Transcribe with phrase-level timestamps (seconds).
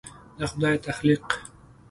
[0.37, 1.25] د خدای تخلیق